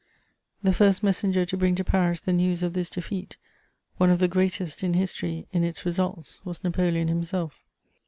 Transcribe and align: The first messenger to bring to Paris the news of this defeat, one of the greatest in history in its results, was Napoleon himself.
The 0.63 0.73
first 0.73 1.03
messenger 1.03 1.45
to 1.45 1.55
bring 1.55 1.75
to 1.75 1.83
Paris 1.83 2.19
the 2.21 2.33
news 2.33 2.63
of 2.63 2.73
this 2.73 2.89
defeat, 2.89 3.37
one 3.97 4.09
of 4.09 4.17
the 4.17 4.27
greatest 4.27 4.83
in 4.83 4.95
history 4.95 5.45
in 5.53 5.63
its 5.63 5.85
results, 5.85 6.39
was 6.43 6.63
Napoleon 6.63 7.07
himself. 7.07 7.59